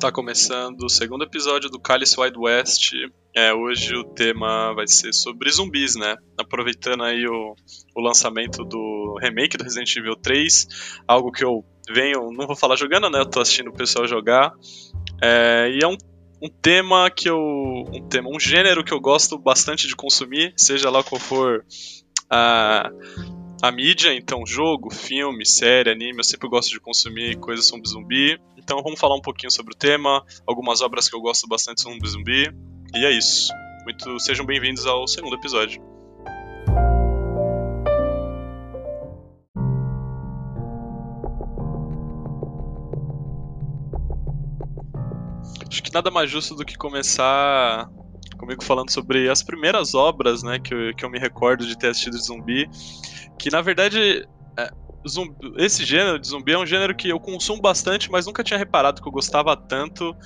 Está 0.00 0.10
começando 0.10 0.84
o 0.84 0.88
segundo 0.88 1.24
episódio 1.24 1.68
do 1.68 1.78
Cálice 1.78 2.18
Wide 2.18 2.38
West. 2.38 2.92
É, 3.36 3.52
hoje 3.52 3.94
o 3.94 4.02
tema 4.02 4.72
vai 4.72 4.88
ser 4.88 5.12
sobre 5.12 5.50
zumbis, 5.50 5.94
né? 5.94 6.16
Aproveitando 6.38 7.04
aí 7.04 7.26
o, 7.26 7.54
o 7.94 8.00
lançamento 8.00 8.64
do 8.64 9.18
remake 9.20 9.58
do 9.58 9.64
Resident 9.64 9.94
Evil 9.94 10.16
3, 10.16 10.66
algo 11.06 11.30
que 11.30 11.44
eu 11.44 11.62
venho, 11.92 12.32
não 12.32 12.46
vou 12.46 12.56
falar 12.56 12.76
jogando, 12.76 13.10
né? 13.10 13.20
Eu 13.20 13.26
tô 13.26 13.40
assistindo 13.40 13.68
o 13.68 13.74
pessoal 13.74 14.06
jogar. 14.06 14.54
É, 15.22 15.68
e 15.70 15.84
é 15.84 15.86
um, 15.86 15.98
um 16.42 16.48
tema 16.48 17.10
que 17.10 17.28
eu. 17.28 17.38
Um 17.38 18.08
tema, 18.08 18.30
um 18.34 18.40
gênero 18.40 18.82
que 18.82 18.94
eu 18.94 19.00
gosto 19.02 19.36
bastante 19.36 19.86
de 19.86 19.94
consumir, 19.94 20.54
seja 20.56 20.88
lá 20.88 21.04
qual 21.04 21.20
for 21.20 21.62
a, 22.30 22.90
a 23.62 23.70
mídia, 23.70 24.14
então 24.14 24.46
jogo, 24.46 24.90
filme, 24.90 25.44
série, 25.44 25.90
anime, 25.90 26.18
eu 26.18 26.24
sempre 26.24 26.48
gosto 26.48 26.70
de 26.70 26.80
consumir 26.80 27.36
coisas 27.36 27.66
sobre 27.66 27.88
zumbi. 27.88 28.40
Então 28.56 28.82
vamos 28.82 28.98
falar 28.98 29.16
um 29.16 29.20
pouquinho 29.20 29.50
sobre 29.50 29.74
o 29.74 29.76
tema, 29.76 30.24
algumas 30.46 30.80
obras 30.80 31.08
que 31.08 31.14
eu 31.14 31.20
gosto 31.20 31.46
bastante 31.46 31.82
sobre 31.82 32.08
zumbi. 32.08 32.50
E 32.94 33.04
é 33.04 33.10
isso. 33.10 33.52
Muito 33.84 34.18
sejam 34.18 34.46
bem-vindos 34.46 34.86
ao 34.86 35.06
segundo 35.06 35.36
episódio. 35.36 35.82
Acho 45.68 45.82
que 45.82 45.92
nada 45.92 46.10
mais 46.10 46.30
justo 46.30 46.54
do 46.54 46.64
que 46.64 46.76
começar 46.76 47.90
comigo 48.40 48.64
falando 48.64 48.90
sobre 48.90 49.28
as 49.28 49.42
primeiras 49.42 49.94
obras, 49.94 50.42
né, 50.42 50.58
que 50.58 50.72
eu, 50.72 50.94
que 50.94 51.04
eu 51.04 51.10
me 51.10 51.18
recordo 51.18 51.66
de 51.66 51.76
ter 51.76 51.88
assistido 51.88 52.16
de 52.16 52.24
zumbi, 52.24 52.68
que 53.38 53.50
na 53.50 53.60
verdade 53.60 54.26
é, 54.58 54.70
zumbi, 55.06 55.36
esse 55.58 55.84
gênero 55.84 56.18
de 56.18 56.26
zumbi 56.26 56.52
é 56.52 56.58
um 56.58 56.66
gênero 56.66 56.96
que 56.96 57.08
eu 57.08 57.20
consumo 57.20 57.60
bastante, 57.60 58.10
mas 58.10 58.26
nunca 58.26 58.42
tinha 58.42 58.58
reparado 58.58 59.02
que 59.02 59.08
eu 59.08 59.12
gostava 59.12 59.54
tanto 59.56 60.16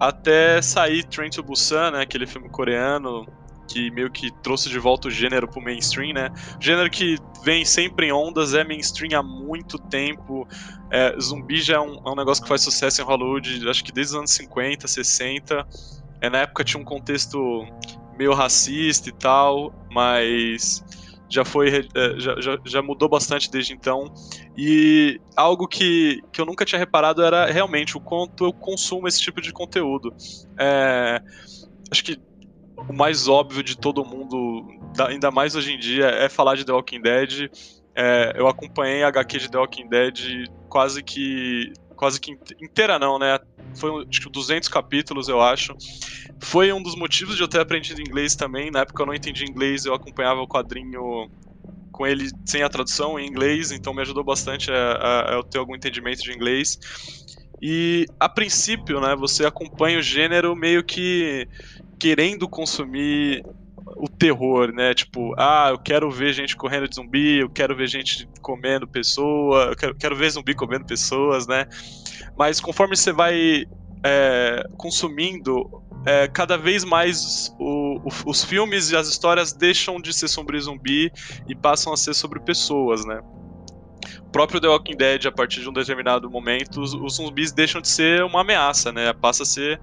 até 0.00 0.62
sair 0.62 1.04
Train 1.04 1.28
to 1.28 1.42
Busan, 1.42 1.90
né, 1.90 2.02
aquele 2.02 2.26
filme 2.26 2.48
coreano 2.48 3.26
que 3.68 3.90
meio 3.90 4.10
que 4.10 4.30
trouxe 4.42 4.70
de 4.70 4.78
volta 4.78 5.08
o 5.08 5.10
gênero 5.10 5.46
pro 5.46 5.60
mainstream, 5.60 6.14
né? 6.14 6.30
Gênero 6.58 6.88
que 6.88 7.16
vem 7.44 7.64
sempre 7.66 8.06
em 8.06 8.12
ondas, 8.12 8.54
é 8.54 8.64
mainstream 8.64 9.18
há 9.18 9.22
muito 9.22 9.78
tempo. 9.78 10.48
É, 10.90 11.14
zumbi 11.20 11.60
já 11.60 11.74
é 11.74 11.80
um, 11.80 12.00
é 12.06 12.10
um 12.10 12.16
negócio 12.16 12.42
que 12.42 12.48
faz 12.48 12.62
sucesso 12.62 13.02
em 13.02 13.04
Hollywood, 13.04 13.68
acho 13.68 13.84
que 13.84 13.92
desde 13.92 14.14
os 14.14 14.18
anos 14.18 14.30
50, 14.32 14.88
60. 14.88 15.66
É, 16.20 16.28
na 16.30 16.38
época 16.38 16.64
tinha 16.64 16.80
um 16.80 16.84
contexto 16.84 17.66
meio 18.16 18.34
racista 18.34 19.08
e 19.08 19.12
tal, 19.12 19.72
mas 19.90 20.84
já 21.28 21.44
foi 21.44 21.68
é, 21.68 22.18
já, 22.18 22.40
já, 22.40 22.58
já, 22.64 22.82
mudou 22.82 23.08
bastante 23.08 23.50
desde 23.50 23.72
então. 23.72 24.12
E 24.56 25.20
algo 25.36 25.68
que, 25.68 26.20
que 26.32 26.40
eu 26.40 26.46
nunca 26.46 26.64
tinha 26.64 26.78
reparado 26.78 27.22
era 27.22 27.46
realmente 27.46 27.96
o 27.96 28.00
quanto 28.00 28.44
eu 28.44 28.52
consumo 28.52 29.06
esse 29.06 29.20
tipo 29.20 29.40
de 29.40 29.52
conteúdo. 29.52 30.14
É, 30.58 31.20
acho 31.90 32.02
que 32.02 32.18
o 32.76 32.92
mais 32.92 33.28
óbvio 33.28 33.62
de 33.62 33.76
todo 33.76 34.04
mundo 34.04 34.66
ainda 35.06 35.30
mais 35.30 35.54
hoje 35.54 35.72
em 35.72 35.78
dia 35.78 36.06
é 36.06 36.28
falar 36.28 36.56
de 36.56 36.64
The 36.64 36.72
Walking 36.72 37.02
Dead. 37.02 37.50
É, 37.94 38.32
eu 38.36 38.48
acompanhei 38.48 39.02
a 39.02 39.08
HQ 39.08 39.38
de 39.38 39.50
The 39.50 39.58
Walking 39.58 39.88
Dead 39.88 40.48
quase 40.68 41.02
que 41.02 41.72
quase 41.96 42.20
que 42.20 42.38
inteira 42.62 42.96
não 42.96 43.18
né 43.18 43.38
foi 43.74 43.90
acho 44.10 44.20
que 44.22 44.30
200 44.30 44.68
capítulos, 44.68 45.28
eu 45.28 45.40
acho. 45.40 45.74
Foi 46.42 46.72
um 46.72 46.82
dos 46.82 46.94
motivos 46.96 47.36
de 47.36 47.42
eu 47.42 47.48
ter 47.48 47.60
aprendido 47.60 48.00
inglês 48.00 48.34
também. 48.34 48.70
Na 48.70 48.80
época 48.80 49.02
eu 49.02 49.06
não 49.06 49.14
entendi 49.14 49.44
inglês, 49.44 49.84
eu 49.84 49.94
acompanhava 49.94 50.40
o 50.40 50.48
quadrinho 50.48 51.28
com 51.90 52.06
ele 52.06 52.30
sem 52.46 52.62
a 52.62 52.68
tradução 52.68 53.18
em 53.18 53.26
inglês, 53.26 53.72
então 53.72 53.94
me 53.94 54.02
ajudou 54.02 54.24
bastante 54.24 54.70
a, 54.70 55.30
a, 55.30 55.32
eu 55.34 55.42
ter 55.44 55.58
algum 55.58 55.74
entendimento 55.74 56.20
de 56.22 56.32
inglês. 56.32 56.78
E 57.60 58.06
a 58.20 58.28
princípio, 58.28 59.00
né, 59.00 59.16
você 59.16 59.44
acompanha 59.44 59.98
o 59.98 60.02
gênero 60.02 60.54
meio 60.54 60.84
que 60.84 61.48
querendo 61.98 62.48
consumir 62.48 63.44
o 63.96 64.08
terror, 64.08 64.72
né? 64.72 64.94
Tipo, 64.94 65.34
ah, 65.38 65.68
eu 65.70 65.78
quero 65.78 66.10
ver 66.10 66.32
gente 66.32 66.56
correndo 66.56 66.88
de 66.88 66.94
zumbi, 66.94 67.38
eu 67.40 67.50
quero 67.50 67.76
ver 67.76 67.88
gente 67.88 68.28
comendo 68.40 68.86
pessoa, 68.86 69.66
eu 69.70 69.76
quero, 69.76 69.94
quero 69.96 70.16
ver 70.16 70.30
zumbi 70.30 70.54
comendo 70.54 70.84
pessoas, 70.84 71.46
né? 71.48 71.66
Mas 72.38 72.60
conforme 72.60 72.96
você 72.96 73.12
vai 73.12 73.66
é, 74.04 74.64
consumindo, 74.76 75.82
é, 76.06 76.28
cada 76.28 76.56
vez 76.56 76.84
mais 76.84 77.54
o, 77.58 77.98
o, 77.98 78.08
os 78.26 78.44
filmes 78.44 78.90
e 78.90 78.96
as 78.96 79.08
histórias 79.08 79.52
deixam 79.52 80.00
de 80.00 80.12
ser 80.12 80.28
sobre 80.28 80.60
zumbi 80.60 81.12
e 81.48 81.54
passam 81.54 81.92
a 81.92 81.96
ser 81.96 82.14
sobre 82.14 82.40
pessoas, 82.40 83.04
né? 83.04 83.20
O 84.20 84.30
próprio 84.30 84.60
The 84.60 84.68
Walking 84.68 84.96
Dead, 84.96 85.26
a 85.26 85.32
partir 85.32 85.60
de 85.60 85.68
um 85.68 85.72
determinado 85.72 86.30
momento, 86.30 86.80
os, 86.80 86.94
os 86.94 87.14
zumbis 87.14 87.50
deixam 87.50 87.80
de 87.80 87.88
ser 87.88 88.22
uma 88.22 88.42
ameaça, 88.42 88.92
né? 88.92 89.12
Passa 89.12 89.42
a 89.42 89.46
ser 89.46 89.80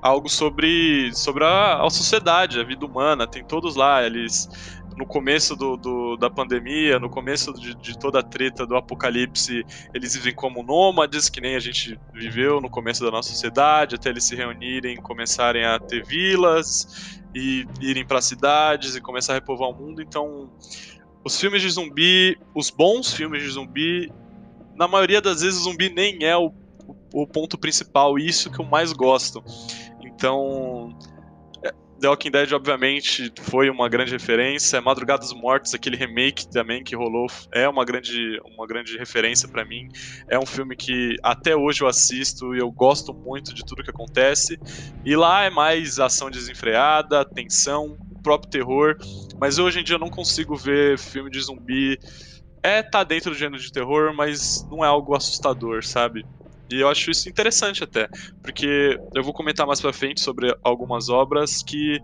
algo 0.00 0.28
sobre, 0.28 1.10
sobre 1.14 1.44
a, 1.44 1.84
a 1.84 1.90
sociedade, 1.90 2.60
a 2.60 2.64
vida 2.64 2.86
humana. 2.86 3.26
Tem 3.26 3.44
todos 3.44 3.76
lá, 3.76 4.04
eles 4.04 4.48
no 4.96 5.04
começo 5.04 5.54
do, 5.54 5.76
do, 5.76 6.16
da 6.16 6.30
pandemia, 6.30 6.98
no 6.98 7.10
começo 7.10 7.52
de, 7.52 7.74
de, 7.74 7.98
toda 7.98 8.20
a 8.20 8.22
treta 8.22 8.66
do 8.66 8.76
apocalipse, 8.76 9.64
eles 9.92 10.14
vivem 10.14 10.34
como 10.34 10.62
nômades, 10.62 11.28
que 11.28 11.40
nem 11.40 11.54
a 11.54 11.60
gente 11.60 11.98
viveu 12.14 12.60
no 12.60 12.70
começo 12.70 13.04
da 13.04 13.10
nossa 13.10 13.28
sociedade, 13.28 13.94
até 13.94 14.08
eles 14.08 14.24
se 14.24 14.34
reunirem, 14.34 14.96
começarem 14.96 15.64
a 15.64 15.78
ter 15.78 16.02
vilas 16.04 17.20
e 17.34 17.66
irem 17.80 18.06
para 18.06 18.22
cidades 18.22 18.96
e 18.96 19.00
começar 19.00 19.32
a 19.32 19.34
repovoar 19.34 19.70
o 19.70 19.74
mundo. 19.76 20.00
Então, 20.00 20.50
os 21.22 21.38
filmes 21.38 21.60
de 21.60 21.68
zumbi, 21.68 22.38
os 22.54 22.70
bons 22.70 23.12
filmes 23.12 23.42
de 23.42 23.50
zumbi, 23.50 24.10
na 24.74 24.88
maioria 24.88 25.20
das 25.20 25.42
vezes 25.42 25.60
o 25.60 25.64
zumbi 25.64 25.90
nem 25.90 26.24
é 26.24 26.36
o, 26.36 26.52
o 27.12 27.26
ponto 27.26 27.58
principal, 27.58 28.18
isso 28.18 28.50
que 28.50 28.60
eu 28.60 28.64
mais 28.64 28.92
gosto. 28.92 29.44
Então, 30.00 30.85
The 31.98 32.08
Walking 32.08 32.30
Dead, 32.30 32.52
obviamente, 32.52 33.32
foi 33.40 33.70
uma 33.70 33.88
grande 33.88 34.12
referência. 34.12 34.80
Madrugadas 34.82 35.32
Mortas, 35.32 35.72
aquele 35.72 35.96
remake 35.96 36.48
também 36.50 36.84
que 36.84 36.94
rolou, 36.94 37.26
é 37.54 37.66
uma 37.66 37.84
grande, 37.86 38.38
uma 38.54 38.66
grande 38.66 38.98
referência 38.98 39.48
para 39.48 39.64
mim. 39.64 39.88
É 40.28 40.38
um 40.38 40.44
filme 40.44 40.76
que 40.76 41.16
até 41.22 41.56
hoje 41.56 41.82
eu 41.82 41.88
assisto 41.88 42.54
e 42.54 42.58
eu 42.58 42.70
gosto 42.70 43.14
muito 43.14 43.54
de 43.54 43.64
tudo 43.64 43.82
que 43.82 43.90
acontece. 43.90 44.58
E 45.04 45.16
lá 45.16 45.44
é 45.44 45.50
mais 45.50 45.98
ação 45.98 46.30
desenfreada, 46.30 47.24
tensão, 47.24 47.96
próprio 48.22 48.50
terror. 48.50 48.96
Mas 49.40 49.58
hoje 49.58 49.80
em 49.80 49.84
dia 49.84 49.94
eu 49.94 50.00
não 50.00 50.10
consigo 50.10 50.54
ver 50.54 50.98
filme 50.98 51.30
de 51.30 51.40
zumbi. 51.40 51.98
É, 52.62 52.82
tá 52.82 53.04
dentro 53.04 53.30
do 53.30 53.36
gênero 53.36 53.62
de 53.62 53.72
terror, 53.72 54.12
mas 54.14 54.66
não 54.68 54.84
é 54.84 54.88
algo 54.88 55.16
assustador, 55.16 55.82
sabe? 55.84 56.26
E 56.70 56.80
eu 56.80 56.88
acho 56.88 57.10
isso 57.10 57.28
interessante 57.28 57.84
até, 57.84 58.08
porque 58.42 58.98
eu 59.14 59.22
vou 59.22 59.32
comentar 59.32 59.66
mais 59.66 59.80
pra 59.80 59.92
frente 59.92 60.20
sobre 60.20 60.52
algumas 60.64 61.08
obras 61.08 61.62
que 61.62 62.00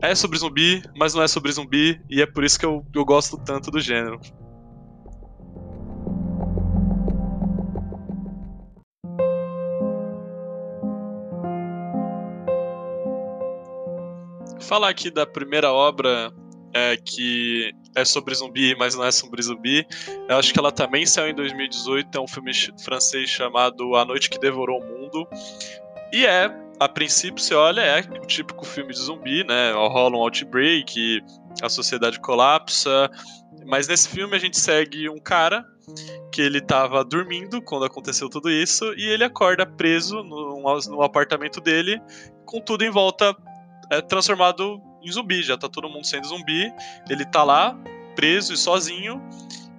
é 0.00 0.14
sobre 0.14 0.38
zumbi, 0.38 0.82
mas 0.96 1.14
não 1.14 1.22
é 1.22 1.28
sobre 1.28 1.52
zumbi, 1.52 2.00
e 2.10 2.20
é 2.20 2.26
por 2.26 2.44
isso 2.44 2.58
que 2.58 2.66
eu, 2.66 2.84
eu 2.94 3.04
gosto 3.04 3.36
tanto 3.38 3.70
do 3.70 3.80
gênero. 3.80 4.20
Falar 14.60 14.88
aqui 14.88 15.10
da 15.10 15.26
primeira 15.26 15.72
obra 15.72 16.32
é, 16.74 16.96
que 16.96 17.70
é 17.94 18.04
sobre 18.04 18.34
zumbi, 18.34 18.74
mas 18.76 18.94
não 18.94 19.04
é 19.04 19.10
sobre 19.10 19.42
zumbi. 19.42 19.86
Eu 20.28 20.36
acho 20.36 20.52
que 20.52 20.58
ela 20.58 20.72
também 20.72 21.06
saiu 21.06 21.30
em 21.30 21.34
2018, 21.34 22.16
é 22.16 22.20
um 22.20 22.28
filme 22.28 22.52
francês 22.82 23.30
chamado 23.30 23.94
A 23.96 24.04
Noite 24.04 24.28
que 24.28 24.38
Devorou 24.38 24.80
o 24.80 24.84
Mundo. 24.84 25.26
E 26.12 26.26
é, 26.26 26.50
a 26.78 26.88
princípio, 26.88 27.42
você 27.42 27.54
olha, 27.54 27.80
é 27.80 28.00
o 28.00 28.26
típico 28.26 28.64
filme 28.64 28.92
de 28.92 29.00
zumbi, 29.00 29.44
né? 29.44 29.72
Rola 29.72 30.16
um 30.16 30.20
outbreak, 30.20 31.22
a 31.62 31.68
sociedade 31.68 32.20
colapsa. 32.20 33.10
Mas 33.66 33.88
nesse 33.88 34.08
filme 34.08 34.36
a 34.36 34.38
gente 34.38 34.58
segue 34.58 35.08
um 35.08 35.18
cara 35.18 35.64
que 36.32 36.40
ele 36.40 36.58
estava 36.58 37.04
dormindo 37.04 37.62
quando 37.62 37.84
aconteceu 37.84 38.28
tudo 38.28 38.50
isso 38.50 38.92
e 38.96 39.06
ele 39.06 39.24
acorda 39.24 39.66
preso 39.66 40.22
no, 40.22 40.60
no 40.88 41.02
apartamento 41.02 41.60
dele 41.60 42.00
com 42.46 42.60
tudo 42.60 42.84
em 42.84 42.90
volta 42.90 43.36
é, 43.90 44.00
transformado 44.00 44.80
em 45.08 45.12
zumbi, 45.12 45.42
já 45.42 45.56
tá 45.56 45.68
todo 45.68 45.88
mundo 45.88 46.06
sendo 46.06 46.26
zumbi, 46.26 46.72
ele 47.08 47.24
tá 47.24 47.42
lá, 47.42 47.76
preso 48.14 48.52
e 48.52 48.56
sozinho, 48.56 49.22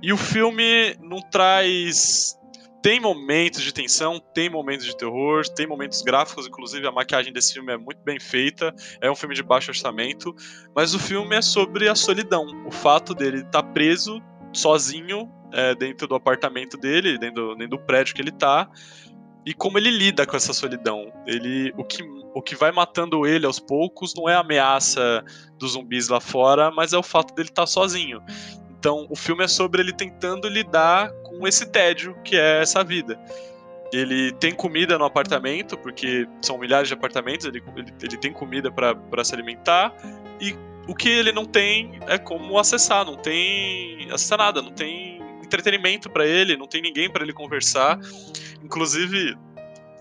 e 0.01 0.11
o 0.13 0.17
filme 0.17 0.95
não 1.01 1.19
traz. 1.19 2.39
Tem 2.81 2.99
momentos 2.99 3.63
de 3.63 3.73
tensão, 3.73 4.21
tem 4.33 4.47
momentos 4.47 4.85
de 4.85 4.95
terror, 4.95 5.43
tem 5.49 5.65
momentos 5.65 6.03
gráficos, 6.03 6.45
inclusive 6.45 6.85
a 6.85 6.91
maquiagem 6.91 7.33
desse 7.33 7.53
filme 7.53 7.73
é 7.73 7.77
muito 7.77 7.99
bem 8.03 8.19
feita, 8.19 8.75
é 9.01 9.09
um 9.09 9.15
filme 9.15 9.33
de 9.33 9.41
baixo 9.41 9.71
orçamento, 9.71 10.35
mas 10.75 10.93
o 10.93 10.99
filme 10.99 11.35
é 11.35 11.41
sobre 11.41 11.89
a 11.89 11.95
solidão, 11.95 12.45
o 12.67 12.71
fato 12.71 13.15
dele 13.15 13.37
estar 13.37 13.63
tá 13.63 13.63
preso, 13.63 14.21
sozinho, 14.53 15.31
é, 15.51 15.73
dentro 15.73 16.07
do 16.07 16.13
apartamento 16.13 16.77
dele, 16.77 17.17
dentro, 17.17 17.55
dentro 17.55 17.77
do 17.77 17.83
prédio 17.83 18.13
que 18.13 18.21
ele 18.21 18.31
tá, 18.31 18.69
e 19.45 19.53
como 19.53 19.77
ele 19.77 19.91
lida 19.91 20.25
com 20.25 20.35
essa 20.35 20.53
solidão. 20.53 21.13
Ele, 21.27 21.71
o 21.77 21.83
que, 21.83 22.01
o 22.33 22.41
que 22.41 22.55
vai 22.55 22.71
matando 22.71 23.27
ele 23.27 23.45
aos 23.45 23.59
poucos 23.59 24.13
não 24.15 24.27
é 24.27 24.35
a 24.35 24.39
ameaça 24.39 25.23
dos 25.59 25.73
zumbis 25.73 26.07
lá 26.07 26.19
fora, 26.19 26.71
mas 26.71 26.93
é 26.93 26.97
o 26.97 27.03
fato 27.03 27.33
dele 27.35 27.49
estar 27.49 27.63
tá 27.63 27.67
sozinho. 27.67 28.21
Então, 28.79 29.05
o 29.09 29.15
filme 29.15 29.43
é 29.43 29.47
sobre 29.47 29.81
ele 29.81 29.93
tentando 29.93 30.47
lidar 30.47 31.11
com 31.23 31.47
esse 31.47 31.65
tédio 31.67 32.15
que 32.23 32.35
é 32.35 32.61
essa 32.61 32.83
vida. 32.83 33.19
ele 33.93 34.31
tem 34.33 34.53
comida 34.53 34.97
no 34.97 35.05
apartamento, 35.05 35.77
porque 35.77 36.27
são 36.41 36.57
milhares 36.57 36.87
de 36.87 36.93
apartamentos, 36.93 37.45
ele, 37.45 37.63
ele, 37.77 37.93
ele 38.01 38.17
tem 38.17 38.33
comida 38.33 38.71
para 38.71 39.23
se 39.23 39.33
alimentar, 39.33 39.95
e 40.41 40.55
o 40.87 40.93
que 40.93 41.09
ele 41.09 41.31
não 41.31 41.45
tem 41.45 41.99
é 42.07 42.17
como 42.17 42.59
acessar, 42.59 43.05
não 43.05 43.15
tem 43.15 44.07
acessar 44.11 44.37
nada, 44.37 44.61
não 44.61 44.71
tem 44.71 45.21
entretenimento 45.41 46.09
para 46.09 46.25
ele, 46.25 46.57
não 46.57 46.67
tem 46.67 46.81
ninguém 46.81 47.09
para 47.09 47.23
ele 47.23 47.33
conversar. 47.33 47.99
Inclusive, 48.65 49.37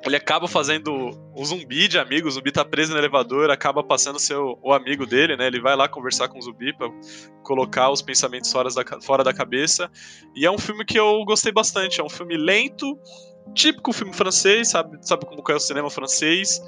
ele 0.06 0.16
acaba 0.16 0.48
fazendo 0.48 1.10
um 1.36 1.44
zumbi 1.44 1.86
de 1.86 1.98
amigo, 1.98 2.26
o 2.26 2.30
zumbi 2.30 2.50
tá 2.50 2.64
preso 2.64 2.92
no 2.92 2.98
elevador, 2.98 3.50
acaba 3.50 3.84
passando 3.84 4.18
ser 4.18 4.36
o, 4.36 4.72
amigo 4.72 5.06
dele, 5.06 5.36
né? 5.36 5.46
Ele 5.46 5.60
vai 5.60 5.76
lá 5.76 5.86
conversar 5.86 6.28
com 6.28 6.38
o 6.38 6.42
zumbi 6.42 6.72
pra 6.72 6.88
colocar 7.42 7.90
os 7.90 8.00
pensamentos 8.00 8.50
fora 8.50 8.70
da, 8.70 9.00
fora 9.02 9.22
da 9.22 9.34
cabeça. 9.34 9.90
E 10.34 10.46
é 10.46 10.50
um 10.50 10.56
filme 10.56 10.82
que 10.82 10.98
eu 10.98 11.22
gostei 11.26 11.52
bastante, 11.52 12.00
é 12.00 12.04
um 12.04 12.08
filme 12.08 12.38
lento, 12.38 12.98
típico 13.54 13.92
filme 13.92 14.14
francês, 14.14 14.68
sabe, 14.68 14.96
sabe 15.02 15.26
como 15.26 15.42
é 15.46 15.54
o 15.54 15.60
cinema 15.60 15.90
francês, 15.90 16.58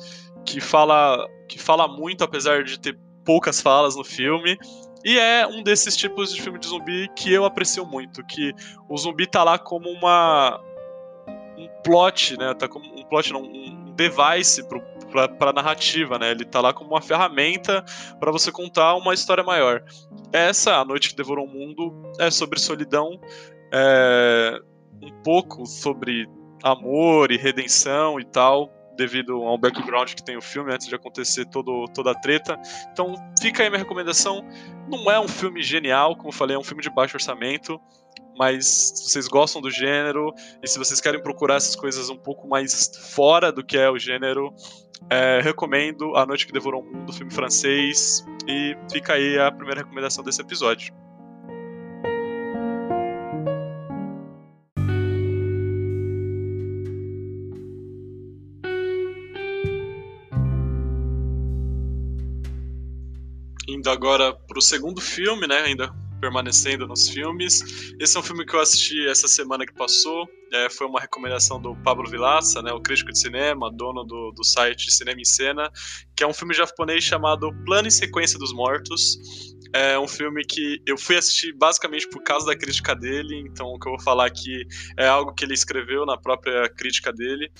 que 0.44 0.60
fala, 0.60 1.26
que 1.49 1.58
fala 1.58 1.88
muito, 1.88 2.22
apesar 2.22 2.62
de 2.62 2.78
ter 2.78 2.99
poucas 3.25 3.58
falas 3.58 3.96
no 3.96 4.04
filme. 4.04 4.58
E 5.02 5.19
é 5.19 5.46
um 5.46 5.62
desses 5.62 5.96
tipos 5.96 6.34
de 6.34 6.42
filme 6.42 6.58
de 6.58 6.66
zumbi 6.66 7.08
que 7.16 7.32
eu 7.32 7.46
aprecio 7.46 7.87
muito, 7.87 8.22
que 8.26 8.52
o 8.87 8.99
zumbi 8.99 9.26
tá 9.26 9.42
lá 9.42 9.58
como 9.58 9.88
uma 9.88 10.60
um 11.56 11.68
plot, 11.82 12.38
né? 12.38 12.54
Tá 12.54 12.68
como 12.68 12.84
um 12.84 13.04
plot 13.04 13.32
não, 13.32 13.42
um 13.42 13.94
device 13.94 14.62
para 15.38 15.52
narrativa, 15.52 16.18
né? 16.18 16.30
Ele 16.30 16.44
tá 16.44 16.60
lá 16.60 16.72
como 16.72 16.90
uma 16.90 17.00
ferramenta 17.00 17.84
para 18.20 18.30
você 18.30 18.52
contar 18.52 18.94
uma 18.96 19.14
história 19.14 19.42
maior. 19.42 19.82
Essa, 20.32 20.76
A 20.76 20.84
Noite 20.84 21.10
que 21.10 21.16
Devorou 21.16 21.46
o 21.46 21.48
Mundo, 21.48 21.94
é 22.18 22.30
sobre 22.30 22.58
solidão, 22.58 23.18
é 23.72 24.60
um 25.02 25.22
pouco 25.22 25.66
sobre 25.66 26.28
amor 26.62 27.30
e 27.30 27.36
redenção 27.36 28.18
e 28.18 28.24
tal, 28.24 28.70
devido 28.96 29.42
ao 29.42 29.58
background 29.58 30.14
que 30.14 30.22
tem 30.22 30.36
o 30.36 30.42
filme 30.42 30.72
antes 30.72 30.88
de 30.88 30.94
acontecer 30.94 31.44
todo, 31.46 31.84
toda 31.94 32.10
a 32.12 32.14
treta. 32.14 32.58
Então 32.90 33.14
fica 33.40 33.62
aí 33.62 33.68
minha 33.68 33.78
recomendação. 33.78 34.42
Não 34.88 35.10
é 35.10 35.20
um 35.20 35.28
filme 35.28 35.62
genial, 35.62 36.16
como 36.16 36.28
eu 36.28 36.32
falei, 36.32 36.56
é 36.56 36.58
um 36.58 36.64
filme 36.64 36.82
de 36.82 36.90
baixo 36.90 37.16
orçamento, 37.16 37.80
mas 38.36 38.92
se 38.94 39.10
vocês 39.10 39.28
gostam 39.28 39.60
do 39.60 39.70
gênero 39.70 40.32
e 40.62 40.68
se 40.68 40.78
vocês 40.78 41.00
querem 41.00 41.22
procurar 41.22 41.56
essas 41.56 41.76
coisas 41.76 42.08
um 42.08 42.16
pouco 42.16 42.46
mais 42.46 42.90
fora 43.14 43.50
do 43.50 43.64
que 43.64 43.76
é 43.76 43.90
o 43.90 43.98
gênero, 43.98 44.52
é, 45.10 45.40
recomendo 45.40 46.16
A 46.16 46.26
Noite 46.26 46.46
que 46.46 46.52
Devorou 46.52 46.82
o 46.82 46.84
Mundo, 46.84 47.12
filme 47.12 47.32
francês, 47.32 48.24
e 48.46 48.76
fica 48.90 49.14
aí 49.14 49.38
a 49.38 49.50
primeira 49.50 49.80
recomendação 49.80 50.22
desse 50.22 50.40
episódio. 50.40 50.94
indo 63.68 63.90
agora 63.90 64.32
para 64.32 64.58
o 64.58 64.62
segundo 64.62 65.00
filme, 65.00 65.46
né? 65.46 65.62
Ainda 65.62 65.92
permanecendo 66.26 66.88
nos 66.88 67.08
filmes. 67.08 67.61
Esse 68.00 68.17
é 68.17 68.20
um 68.20 68.23
filme 68.23 68.44
que 68.44 68.55
eu 68.55 68.61
assisti 68.61 69.06
essa 69.08 69.28
semana 69.28 69.64
que 69.64 69.73
passou. 69.73 70.28
É, 70.52 70.69
foi 70.69 70.87
uma 70.87 71.00
recomendação 71.00 71.61
do 71.61 71.76
Pablo 71.82 72.08
Vilaça, 72.11 72.61
né, 72.62 72.73
o 72.73 72.81
crítico 72.81 73.12
de 73.12 73.19
cinema, 73.19 73.70
dono 73.73 74.05
do, 74.05 74.32
do 74.32 74.44
site 74.44 74.93
Cinema 74.93 75.20
em 75.20 75.25
Cena, 75.25 75.70
que 76.17 76.25
é 76.25 76.26
um 76.26 76.34
filme 76.34 76.52
japonês 76.52 77.05
chamado 77.05 77.52
Plano 77.64 77.87
e 77.87 77.90
Sequência 77.93 78.38
dos 78.38 78.52
Mortos. 78.52 79.19
É 79.73 79.99
um 79.99 80.08
filme 80.08 80.44
que 80.44 80.81
eu 80.87 80.96
fui 80.96 81.17
assistir 81.17 81.52
basicamente 81.52 82.08
por 82.08 82.23
causa 82.23 82.46
da 82.46 82.56
crítica 82.56 82.94
dele, 82.94 83.38
então 83.49 83.67
o 83.67 83.78
que 83.78 83.88
eu 83.88 83.93
vou 83.93 84.02
falar 84.02 84.26
aqui 84.26 84.67
é 84.96 85.06
algo 85.06 85.34
que 85.34 85.44
ele 85.44 85.55
escreveu 85.55 86.06
na 86.06 86.17
própria 86.17 86.69
crítica 86.70 87.12
dele 87.12 87.50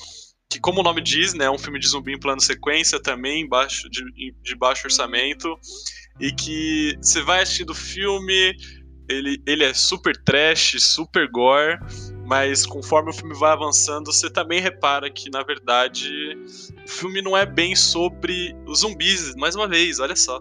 que 0.49 0.61
como 0.61 0.81
o 0.81 0.83
nome 0.83 1.03
diz, 1.03 1.35
né, 1.35 1.47
é 1.47 1.51
um 1.51 1.59
filme 1.59 1.79
de 1.79 1.89
zumbi 1.89 2.13
em 2.13 2.21
plano 2.21 2.41
sequência 2.41 3.01
também, 3.01 3.49
baixo, 3.49 3.89
de, 3.91 4.05
de 4.43 4.55
baixo 4.55 4.87
orçamento, 4.87 5.59
e 6.21 6.33
que 6.33 6.97
você 7.01 7.21
vai 7.23 7.43
assistindo 7.43 7.71
o 7.71 7.75
filme, 7.75 8.55
ele, 9.09 9.43
ele 9.47 9.65
é 9.65 9.75
super 9.75 10.17
trash, 10.25 10.77
super 10.81 11.29
gore, 11.31 11.79
mas 12.27 12.65
conforme 12.65 13.11
o 13.11 13.13
filme 13.13 13.35
vai 13.35 13.53
avançando, 13.53 14.13
você 14.13 14.31
também 14.31 14.61
repara 14.61 15.11
que, 15.11 15.31
na 15.31 15.43
verdade, 15.43 16.11
o 16.85 16.89
filme 16.89 17.23
não 17.23 17.37
é 17.37 17.45
bem 17.45 17.77
sobre 17.77 18.55
os 18.67 18.81
zumbis, 18.81 19.35
mais 19.37 19.55
uma 19.55 19.69
vez, 19.69 19.99
olha 19.99 20.17
só. 20.17 20.41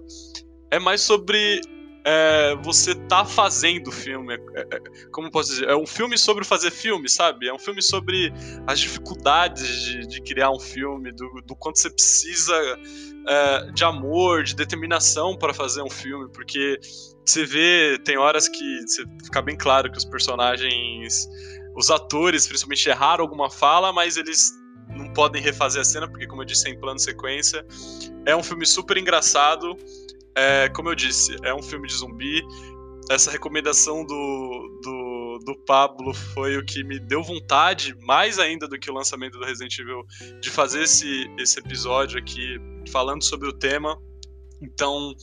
É 0.72 0.80
mais 0.80 1.02
sobre 1.02 1.62
é, 2.06 2.56
você 2.62 2.94
tá 2.94 3.26
fazendo 3.26 3.92
filme. 3.92 4.36
É, 4.36 4.38
é, 4.38 4.68
é, 4.76 4.80
como 5.12 5.32
posso 5.32 5.50
dizer? 5.50 5.68
É 5.68 5.76
um 5.76 5.88
filme 5.88 6.18
sobre 6.18 6.46
fazer 6.46 6.70
filme, 6.70 7.10
sabe? 7.10 7.48
É 7.48 7.54
um 7.54 7.58
filme 7.58 7.82
sobre 7.82 8.32
as 8.68 8.80
dificuldades 8.80 9.82
de, 9.82 10.08
de 10.08 10.22
criar 10.22 10.52
um 10.52 10.60
filme, 10.60 11.12
do, 11.12 11.42
do 11.44 11.56
quanto 11.56 11.80
você 11.80 11.90
precisa 11.90 12.54
é, 13.28 13.72
de 13.72 13.84
amor, 13.84 14.44
de 14.44 14.56
determinação 14.56 15.36
para 15.36 15.52
fazer 15.52 15.82
um 15.82 15.90
filme, 15.90 16.30
porque 16.32 16.80
você 17.26 17.44
vê, 17.44 18.00
tem 18.06 18.18
horas 18.18 18.48
que 18.48 18.82
você 18.82 19.04
fica 19.24 19.42
bem 19.42 19.58
claro 19.58 19.92
que 19.92 19.98
os 19.98 20.06
personagens, 20.06 21.28
os 21.76 21.90
atores, 21.90 22.46
principalmente, 22.46 22.88
erraram 22.88 23.24
alguma 23.24 23.50
fala, 23.50 23.92
mas 23.92 24.16
eles 24.16 24.52
não 24.90 25.12
podem 25.12 25.42
refazer 25.42 25.82
a 25.82 25.86
cena, 25.86 26.08
porque, 26.08 26.28
como 26.28 26.44
eu 26.44 26.46
disse, 26.46 26.68
é 26.68 26.72
em 26.72 26.80
plano 26.80 27.00
sequência. 27.00 27.66
É 28.26 28.36
um 28.36 28.44
filme 28.44 28.66
super 28.66 28.96
engraçado. 28.96 29.76
É, 30.36 30.68
como 30.70 30.90
eu 30.90 30.96
disse, 30.96 31.36
é 31.44 31.54
um 31.54 31.62
filme 31.62 31.88
de 31.88 31.96
zumbi. 31.96 32.42
Essa 33.10 33.32
recomendação 33.32 34.04
do, 34.04 34.80
do, 34.84 35.40
do, 35.46 35.56
Pablo 35.66 36.14
foi 36.14 36.58
o 36.58 36.66
que 36.66 36.84
me 36.84 37.00
deu 37.00 37.24
vontade, 37.24 37.96
mais 38.02 38.40
ainda 38.40 38.68
do 38.68 38.80
que 38.80 38.90
o 38.90 38.94
lançamento 38.94 39.38
do 39.38 39.46
Resident 39.46 39.78
Evil, 39.78 40.04
de 40.42 40.50
fazer 40.50 40.84
esse, 40.84 41.30
esse 41.38 41.60
episódio 41.60 42.18
aqui 42.18 42.58
falando 42.92 43.24
sobre 43.24 43.48
o 43.48 43.54
tema. 43.54 43.96
Então, 44.62 45.14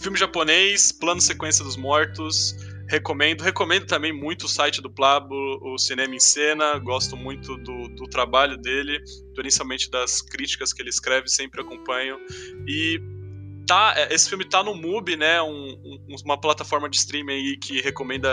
filme 0.00 0.18
japonês, 0.18 0.92
plano 0.92 1.20
sequência 1.20 1.64
dos 1.64 1.76
mortos. 1.76 2.54
Recomendo. 2.86 3.40
Recomendo 3.40 3.86
também 3.86 4.12
muito 4.12 4.44
o 4.44 4.48
site 4.48 4.82
do 4.82 4.90
Pablo, 4.90 5.58
o 5.62 5.78
Cinema 5.78 6.14
em 6.14 6.20
Cena. 6.20 6.78
Gosto 6.78 7.16
muito 7.16 7.56
do, 7.56 7.88
do 7.88 8.04
trabalho 8.06 8.58
dele, 8.58 9.02
principalmente 9.34 9.90
das 9.90 10.20
críticas 10.20 10.74
que 10.74 10.82
ele 10.82 10.90
escreve, 10.90 11.28
sempre 11.28 11.62
acompanho. 11.62 12.18
E 12.68 13.00
tá, 13.66 13.94
é, 13.96 14.14
esse 14.14 14.28
filme 14.28 14.44
tá 14.44 14.62
no 14.62 14.74
MUBI, 14.74 15.16
né? 15.16 15.42
Um, 15.42 15.70
um, 15.84 16.16
uma 16.24 16.40
plataforma 16.40 16.88
de 16.88 16.96
streaming 16.96 17.32
aí 17.32 17.56
que 17.56 17.80
recomenda 17.80 18.28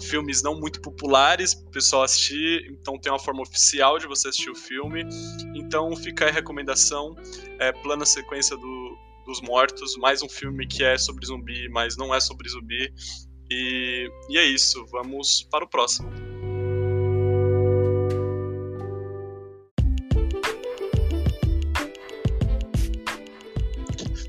filmes 0.00 0.42
não 0.42 0.58
muito 0.58 0.80
populares 0.80 1.54
pro 1.54 1.70
pessoal 1.70 2.02
assistir. 2.02 2.66
Então 2.70 2.98
tem 2.98 3.12
uma 3.12 3.18
forma 3.18 3.42
oficial 3.42 3.98
de 3.98 4.06
você 4.06 4.28
assistir 4.28 4.50
o 4.50 4.54
filme. 4.54 5.04
Então 5.54 5.94
fica 5.96 6.24
aí 6.24 6.30
a 6.30 6.34
recomendação. 6.34 7.14
É, 7.58 7.72
plana 7.72 8.04
sequência 8.04 8.56
do, 8.56 8.98
dos 9.26 9.40
mortos, 9.40 9.96
mais 9.96 10.22
um 10.22 10.28
filme 10.28 10.66
que 10.66 10.82
é 10.82 10.98
sobre 10.98 11.26
zumbi, 11.26 11.68
mas 11.68 11.96
não 11.96 12.14
é 12.14 12.20
sobre 12.20 12.48
zumbi. 12.48 12.92
E, 13.50 14.08
e 14.30 14.38
é 14.38 14.44
isso, 14.44 14.84
vamos 14.90 15.46
para 15.50 15.64
o 15.64 15.68
próximo. 15.68 16.33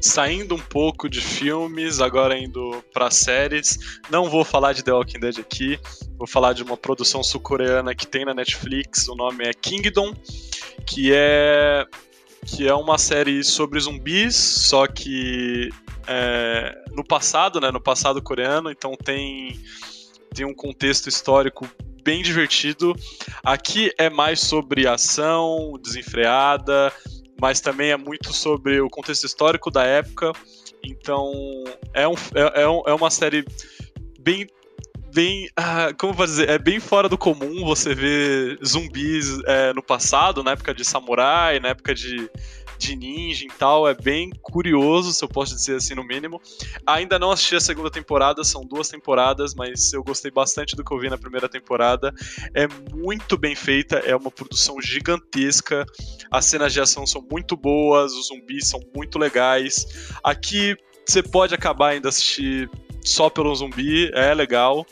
Saindo 0.05 0.55
um 0.55 0.59
pouco 0.59 1.09
de 1.09 1.19
filmes, 1.19 1.99
agora 1.99 2.37
indo 2.37 2.83
para 2.93 3.09
séries. 3.09 3.99
Não 4.09 4.29
vou 4.29 4.45
falar 4.45 4.73
de 4.73 4.83
The 4.83 4.93
Walking 4.93 5.19
Dead 5.19 5.39
aqui, 5.39 5.79
vou 6.17 6.27
falar 6.27 6.53
de 6.53 6.63
uma 6.63 6.77
produção 6.77 7.23
sul-coreana 7.23 7.95
que 7.95 8.05
tem 8.05 8.23
na 8.23 8.33
Netflix. 8.33 9.07
O 9.07 9.15
nome 9.15 9.45
é 9.45 9.53
Kingdom, 9.53 10.13
que 10.85 11.11
é 11.13 11.85
que 12.45 12.67
é 12.67 12.73
uma 12.75 12.99
série 12.99 13.43
sobre 13.43 13.79
zumbis, 13.79 14.35
só 14.35 14.85
que 14.85 15.69
é, 16.07 16.75
no 16.91 17.03
passado, 17.03 17.59
né, 17.59 17.71
no 17.71 17.81
passado 17.81 18.21
coreano. 18.21 18.69
Então 18.69 18.95
tem 18.95 19.59
tem 20.35 20.45
um 20.45 20.53
contexto 20.53 21.09
histórico 21.09 21.67
bem 22.03 22.21
divertido. 22.21 22.93
Aqui 23.43 23.91
é 23.97 24.09
mais 24.09 24.39
sobre 24.41 24.85
ação 24.85 25.79
desenfreada, 25.81 26.93
mas 27.39 27.59
também 27.59 27.91
é 27.91 27.97
muito 27.97 28.33
sobre 28.33 28.79
o 28.81 28.89
contexto 28.89 29.25
histórico 29.25 29.69
da 29.69 29.83
época. 29.83 30.31
Então, 30.83 31.31
é, 31.93 32.07
um, 32.07 32.13
é, 32.13 32.63
é, 32.63 32.69
um, 32.69 32.81
é 32.87 32.93
uma 32.93 33.09
série 33.09 33.45
bem. 34.19 34.47
Bem, 35.13 35.47
ah, 35.55 35.93
como 35.97 36.11
vou 36.11 36.25
dizer, 36.25 36.49
é 36.49 36.59
bem 36.59 36.77
fora 36.77 37.07
do 37.07 37.17
comum 37.17 37.63
você 37.63 37.95
ver 37.95 38.59
zumbis 38.65 39.39
é, 39.45 39.71
no 39.71 39.81
passado, 39.81 40.43
na 40.43 40.51
época 40.51 40.73
de 40.73 40.83
samurai, 40.83 41.57
na 41.57 41.69
época 41.69 41.95
de, 41.95 42.29
de 42.77 42.95
ninja 42.95 43.45
e 43.45 43.47
tal. 43.47 43.87
É 43.87 43.93
bem 43.93 44.31
curioso, 44.41 45.13
se 45.13 45.23
eu 45.23 45.29
posso 45.29 45.55
dizer 45.55 45.77
assim, 45.77 45.95
no 45.95 46.03
mínimo. 46.03 46.41
Ainda 46.85 47.17
não 47.17 47.31
assisti 47.31 47.55
a 47.55 47.59
segunda 47.59 47.89
temporada, 47.89 48.43
são 48.43 48.65
duas 48.65 48.89
temporadas, 48.89 49.53
mas 49.53 49.93
eu 49.93 50.03
gostei 50.03 50.31
bastante 50.31 50.75
do 50.75 50.83
que 50.83 50.93
eu 50.93 50.99
vi 50.99 51.09
na 51.09 51.17
primeira 51.17 51.47
temporada. 51.49 52.13
É 52.53 52.67
muito 52.93 53.37
bem 53.37 53.55
feita, 53.55 53.97
é 53.97 54.15
uma 54.15 54.31
produção 54.31 54.81
gigantesca. 54.81 55.85
As 56.31 56.45
cenas 56.45 56.73
de 56.73 56.81
ação 56.81 57.05
são 57.05 57.25
muito 57.29 57.55
boas, 57.55 58.13
os 58.13 58.27
zumbis 58.27 58.67
são 58.67 58.79
muito 58.95 59.17
legais. 59.17 60.13
Aqui 60.23 60.75
você 61.07 61.21
pode 61.21 61.53
acabar 61.53 61.89
ainda 61.89 62.09
assistir 62.09 62.69
só 63.03 63.29
pelo 63.29 63.53
zumbi, 63.53 64.09
é 64.13 64.33
legal 64.33 64.85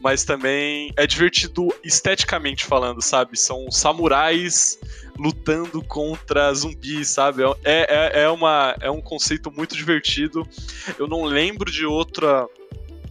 mas 0.00 0.24
também 0.24 0.92
é 0.96 1.06
divertido 1.06 1.68
esteticamente 1.84 2.64
falando, 2.64 3.02
sabe? 3.02 3.38
São 3.38 3.70
samurais 3.70 4.78
lutando 5.18 5.82
contra 5.82 6.52
zumbis, 6.54 7.08
sabe? 7.08 7.42
É, 7.62 8.12
é, 8.14 8.22
é, 8.22 8.28
uma, 8.30 8.74
é 8.80 8.90
um 8.90 9.02
conceito 9.02 9.52
muito 9.52 9.76
divertido. 9.76 10.48
Eu 10.98 11.06
não 11.06 11.24
lembro 11.24 11.70
de 11.70 11.84
outra. 11.84 12.48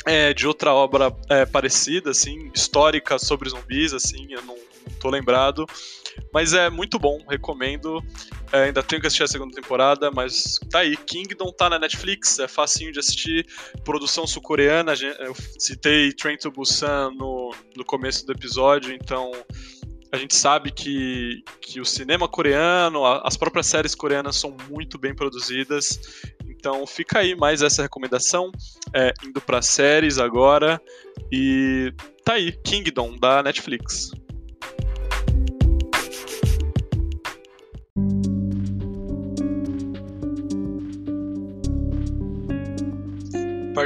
É, 0.06 0.34
de 0.34 0.48
outra 0.48 0.74
obra 0.74 1.14
é, 1.30 1.46
parecida, 1.46 2.12
assim, 2.12 2.50
histórica 2.56 3.20
sobre 3.20 3.50
zumbis, 3.50 3.94
assim, 3.94 4.28
eu 4.32 4.42
não, 4.42 4.56
não 4.56 4.94
tô 5.00 5.10
lembrado. 5.10 5.68
Mas 6.34 6.54
é 6.54 6.70
muito 6.70 6.98
bom, 6.98 7.22
recomendo. 7.30 8.04
É, 8.52 8.64
ainda 8.64 8.82
tenho 8.82 9.00
que 9.00 9.08
assistir 9.08 9.24
a 9.24 9.28
segunda 9.28 9.54
temporada, 9.54 10.10
mas 10.12 10.60
tá 10.72 10.80
aí. 10.80 10.98
Kingdom 10.98 11.52
tá 11.52 11.70
na 11.70 11.78
Netflix, 11.78 12.40
é 12.40 12.48
facinho 12.48 12.92
de 12.92 13.00
assistir. 13.00 13.46
Produção 13.84 14.26
sul-coreana, 14.26 14.94
eu 15.20 15.36
citei 15.58 16.12
Train 16.14 16.38
to 16.38 16.52
Busan 16.52 17.12
no, 17.12 17.54
no 17.76 17.86
começo 17.86 18.26
do 18.26 18.32
episódio, 18.32 18.92
então 18.92 19.32
a 20.12 20.18
gente 20.18 20.36
sabe 20.36 20.72
que, 20.72 21.44
que 21.62 21.80
o 21.80 21.86
cinema 21.86 22.28
coreano, 22.28 23.06
as 23.06 23.38
próprias 23.38 23.68
séries 23.68 23.94
coreanas 23.94 24.36
são 24.36 24.56
muito 24.68 24.98
bem 24.98 25.14
produzidas. 25.14 26.00
Então 26.48 26.86
fica 26.88 27.20
aí 27.20 27.36
mais 27.36 27.62
essa 27.62 27.84
recomendação, 27.84 28.52
é, 28.94 29.14
indo 29.24 29.40
para 29.40 29.62
séries 29.62 30.18
agora. 30.18 30.82
E 31.32 31.94
tá 32.24 32.34
aí, 32.34 32.52
Kingdom, 32.52 33.16
da 33.18 33.44
Netflix. 33.44 34.12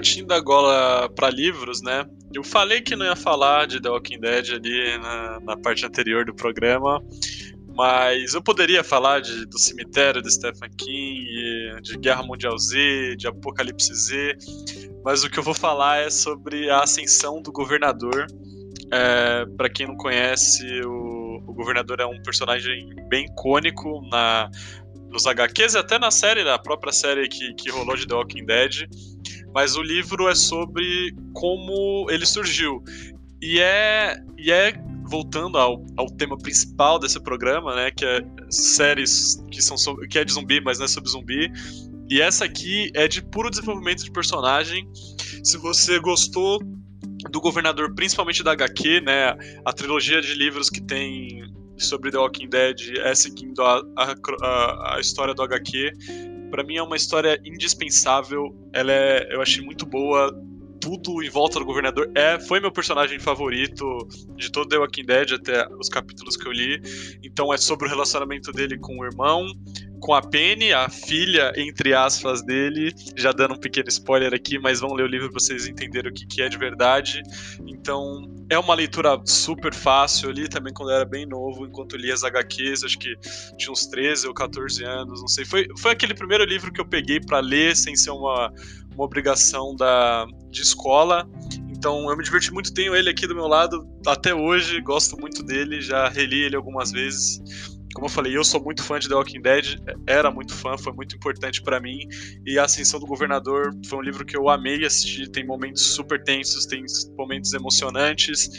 Partindo 0.03 0.33
agora 0.33 1.07
para 1.07 1.29
livros, 1.29 1.81
né? 1.81 2.05
Eu 2.33 2.43
falei 2.43 2.81
que 2.81 2.93
não 2.93 3.05
ia 3.05 3.15
falar 3.15 3.65
de 3.67 3.81
The 3.81 3.89
Walking 3.89 4.19
Dead 4.19 4.49
ali 4.49 4.97
na, 4.97 5.39
na 5.39 5.55
parte 5.55 5.85
anterior 5.85 6.25
do 6.25 6.35
programa, 6.35 7.01
mas 7.73 8.33
eu 8.33 8.41
poderia 8.41 8.83
falar 8.83 9.21
de, 9.21 9.45
do 9.45 9.57
cemitério 9.57 10.21
de 10.21 10.29
Stephen 10.29 10.69
King, 10.77 11.81
de 11.81 11.97
Guerra 11.99 12.21
Mundial 12.21 12.57
Z, 12.57 13.15
de 13.15 13.29
Apocalipse 13.29 13.95
Z, 13.95 14.37
mas 15.05 15.23
o 15.23 15.29
que 15.29 15.39
eu 15.39 15.43
vou 15.43 15.53
falar 15.53 15.99
é 15.99 16.09
sobre 16.09 16.69
a 16.69 16.81
ascensão 16.81 17.41
do 17.41 17.49
governador. 17.49 18.27
É, 18.91 19.45
para 19.55 19.69
quem 19.69 19.87
não 19.87 19.95
conhece, 19.95 20.81
o, 20.81 21.41
o, 21.47 21.53
governador 21.53 22.01
é 22.01 22.05
um 22.05 22.21
personagem 22.21 22.93
bem 23.07 23.27
icônico 23.27 24.05
na, 24.11 24.51
nos 25.09 25.25
HQs 25.25 25.75
e 25.75 25.77
até 25.77 25.97
na 25.97 26.11
série, 26.11 26.43
na 26.43 26.59
própria 26.59 26.91
série 26.91 27.29
que, 27.29 27.53
que 27.53 27.71
rolou 27.71 27.95
de 27.95 28.05
The 28.05 28.15
Walking 28.15 28.45
Dead. 28.45 28.89
Mas 29.53 29.75
o 29.75 29.81
livro 29.81 30.27
é 30.27 30.35
sobre 30.35 31.15
como 31.33 32.07
ele 32.09 32.25
surgiu. 32.25 32.83
E 33.41 33.59
é, 33.59 34.15
e 34.37 34.51
é 34.51 34.73
voltando 35.05 35.57
ao, 35.57 35.85
ao 35.97 36.07
tema 36.07 36.37
principal 36.37 36.97
desse 36.97 37.21
programa, 37.21 37.75
né, 37.75 37.91
que 37.91 38.05
é 38.05 38.21
séries 38.49 39.43
que 39.51 39.61
são 39.61 39.77
sobre, 39.77 40.07
que 40.07 40.17
é 40.17 40.23
de 40.23 40.33
zumbi, 40.33 40.61
mas 40.61 40.79
não 40.79 40.85
é 40.85 40.87
sobre 40.87 41.09
zumbi. 41.09 41.51
E 42.09 42.21
essa 42.21 42.45
aqui 42.45 42.89
é 42.93 43.07
de 43.07 43.21
puro 43.21 43.49
desenvolvimento 43.49 44.03
de 44.03 44.11
personagem. 44.11 44.89
Se 45.43 45.57
você 45.57 45.99
gostou 45.99 46.59
do 47.31 47.41
governador, 47.41 47.93
principalmente 47.93 48.43
da 48.43 48.51
HQ, 48.51 49.01
né, 49.01 49.35
a 49.65 49.73
trilogia 49.73 50.21
de 50.21 50.33
livros 50.33 50.69
que 50.69 50.81
tem 50.81 51.43
sobre 51.77 52.11
The 52.11 52.17
Walking 52.17 52.49
Dead 52.49 52.97
é 52.99 53.15
seguindo 53.15 53.61
a, 53.61 53.81
a, 53.97 54.95
a 54.95 54.99
história 54.99 55.33
do 55.33 55.41
HQ 55.41 55.91
para 56.53 56.63
mim 56.63 56.75
é 56.75 56.83
uma 56.83 56.95
história 56.95 57.41
indispensável. 57.43 58.55
Ela 58.71 58.91
é, 58.91 59.33
eu 59.33 59.41
achei 59.41 59.65
muito 59.65 59.87
boa. 59.87 60.31
Tudo 60.83 61.23
em 61.23 61.29
volta 61.29 61.59
do 61.59 61.65
governador 61.65 62.11
é, 62.13 62.37
foi 62.37 62.59
meu 62.59 62.69
personagem 62.69 63.17
favorito 63.17 63.85
de 64.35 64.51
todo 64.51 64.67
The 64.67 64.77
Walking 64.79 65.05
Dead 65.05 65.31
até 65.31 65.65
os 65.79 65.87
capítulos 65.87 66.35
que 66.35 66.45
eu 66.45 66.51
li. 66.51 66.81
Então 67.23 67.53
é 67.53 67.57
sobre 67.57 67.87
o 67.87 67.89
relacionamento 67.89 68.51
dele 68.51 68.77
com 68.77 68.99
o 68.99 69.05
irmão, 69.05 69.47
com 70.01 70.13
a 70.13 70.21
Penny, 70.21 70.73
a 70.73 70.89
filha, 70.89 71.53
entre 71.55 71.93
aspas, 71.93 72.43
dele. 72.43 72.93
Já 73.15 73.31
dando 73.31 73.53
um 73.53 73.57
pequeno 73.57 73.87
spoiler 73.87 74.33
aqui, 74.33 74.59
mas 74.59 74.81
vão 74.81 74.93
ler 74.93 75.03
o 75.03 75.07
livro 75.07 75.29
para 75.29 75.39
vocês 75.39 75.65
entenderem 75.65 76.11
o 76.11 76.13
que, 76.13 76.25
que 76.25 76.41
é 76.41 76.49
de 76.49 76.57
verdade. 76.57 77.23
Então, 77.65 78.29
é 78.49 78.59
uma 78.59 78.75
leitura 78.75 79.17
super 79.25 79.73
fácil. 79.73 80.27
Eu 80.27 80.33
li 80.33 80.49
também 80.49 80.73
quando 80.73 80.89
eu 80.89 80.97
era 80.97 81.05
bem 81.05 81.25
novo, 81.25 81.65
enquanto 81.65 81.95
li 81.95 82.11
as 82.11 82.25
HQs, 82.25 82.83
acho 82.83 82.99
que 82.99 83.15
tinha 83.57 83.71
uns 83.71 83.87
13 83.87 84.27
ou 84.27 84.33
14 84.33 84.83
anos, 84.83 85.21
não 85.21 85.27
sei. 85.29 85.45
Foi, 85.45 85.65
foi 85.79 85.91
aquele 85.91 86.13
primeiro 86.13 86.43
livro 86.43 86.73
que 86.73 86.81
eu 86.81 86.85
peguei 86.85 87.21
para 87.21 87.39
ler 87.39 87.73
sem 87.73 87.95
ser 87.95 88.11
uma, 88.11 88.51
uma 88.93 89.05
obrigação 89.05 89.75
da, 89.75 90.25
de 90.49 90.61
escola. 90.61 91.27
Então 91.69 92.09
eu 92.09 92.15
me 92.15 92.23
diverti 92.23 92.51
muito, 92.53 92.73
tenho 92.73 92.95
ele 92.95 93.09
aqui 93.09 93.27
do 93.27 93.35
meu 93.35 93.47
lado 93.47 93.85
até 94.07 94.33
hoje, 94.33 94.79
gosto 94.81 95.19
muito 95.19 95.43
dele, 95.43 95.81
já 95.81 96.07
reli 96.07 96.43
ele 96.43 96.55
algumas 96.55 96.91
vezes 96.91 97.41
como 97.93 98.07
eu 98.07 98.09
falei, 98.09 98.35
eu 98.35 98.43
sou 98.43 98.61
muito 98.61 98.81
fã 98.81 98.97
de 98.97 99.07
The 99.07 99.15
Walking 99.15 99.41
Dead, 99.41 99.79
era 100.07 100.31
muito 100.31 100.53
fã, 100.53 100.77
foi 100.77 100.91
muito 100.93 101.15
importante 101.15 101.61
para 101.61 101.79
mim. 101.79 101.99
E 102.45 102.57
A 102.57 102.63
Ascensão 102.63 102.99
do 102.99 103.05
Governador 103.05 103.71
foi 103.87 103.99
um 103.99 104.01
livro 104.01 104.25
que 104.25 104.35
eu 104.35 104.49
amei 104.49 104.83
assistir, 104.83 105.29
tem 105.29 105.45
momentos 105.45 105.83
super 105.93 106.21
tensos, 106.23 106.65
tem 106.65 106.83
momentos 107.15 107.53
emocionantes. 107.53 108.49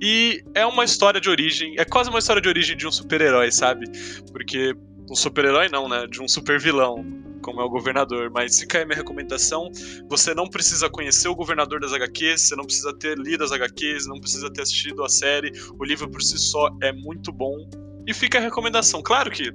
E 0.00 0.42
é 0.54 0.66
uma 0.66 0.84
história 0.84 1.20
de 1.20 1.30
origem, 1.30 1.76
é 1.78 1.84
quase 1.84 2.10
uma 2.10 2.18
história 2.18 2.42
de 2.42 2.48
origem 2.48 2.76
de 2.76 2.86
um 2.86 2.90
super-herói, 2.90 3.52
sabe? 3.52 3.86
Porque 4.32 4.74
um 5.08 5.14
super-herói 5.14 5.68
não, 5.68 5.88
né? 5.88 6.06
De 6.08 6.20
um 6.20 6.26
super-vilão, 6.26 7.04
como 7.42 7.60
é 7.60 7.64
o 7.64 7.68
governador. 7.68 8.30
Mas 8.30 8.58
fica 8.58 8.78
aí 8.78 8.84
minha 8.84 8.96
recomendação: 8.96 9.70
você 10.08 10.34
não 10.34 10.48
precisa 10.48 10.88
conhecer 10.88 11.28
o 11.28 11.34
governador 11.34 11.80
das 11.80 11.92
HQs, 11.92 12.48
você 12.48 12.56
não 12.56 12.64
precisa 12.64 12.92
ter 12.96 13.18
lido 13.18 13.44
as 13.44 13.52
HQs, 13.52 14.06
não 14.06 14.20
precisa 14.20 14.50
ter 14.50 14.62
assistido 14.62 15.04
a 15.04 15.08
série. 15.08 15.52
O 15.78 15.84
livro 15.84 16.08
por 16.10 16.22
si 16.22 16.38
só 16.38 16.70
é 16.80 16.92
muito 16.92 17.32
bom 17.32 17.68
e 18.06 18.14
fica 18.14 18.38
a 18.38 18.40
recomendação. 18.40 19.02
Claro 19.02 19.30
que 19.30 19.52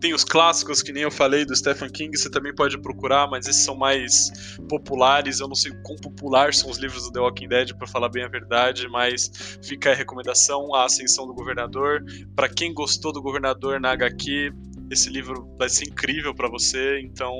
tem 0.00 0.12
os 0.12 0.24
clássicos, 0.24 0.82
que 0.82 0.92
nem 0.92 1.02
eu 1.02 1.10
falei, 1.10 1.44
do 1.44 1.54
Stephen 1.54 1.88
King, 1.88 2.16
você 2.16 2.30
também 2.30 2.54
pode 2.54 2.78
procurar, 2.80 3.28
mas 3.28 3.46
esses 3.46 3.64
são 3.64 3.76
mais 3.76 4.30
populares. 4.68 5.40
Eu 5.40 5.48
não 5.48 5.54
sei 5.54 5.72
quão 5.82 5.96
popular 5.96 6.52
são 6.52 6.70
os 6.70 6.78
livros 6.78 7.04
do 7.04 7.12
The 7.12 7.20
Walking 7.20 7.48
Dead, 7.48 7.74
para 7.74 7.86
falar 7.86 8.08
bem 8.08 8.24
a 8.24 8.28
verdade, 8.28 8.88
mas 8.88 9.58
fica 9.62 9.92
a 9.92 9.94
recomendação: 9.94 10.74
A 10.74 10.84
Ascensão 10.84 11.26
do 11.26 11.34
Governador. 11.34 12.04
Para 12.34 12.48
quem 12.48 12.74
gostou 12.74 13.12
do 13.12 13.22
Governador 13.22 13.80
na 13.80 13.92
HQ, 13.92 14.52
esse 14.92 15.08
livro 15.08 15.48
vai 15.58 15.68
ser 15.68 15.88
incrível 15.88 16.34
para 16.34 16.48
você, 16.48 17.00
então 17.00 17.32